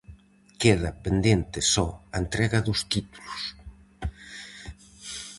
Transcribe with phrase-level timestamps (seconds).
[0.61, 3.41] Queda pendente só a entrega dos títulos.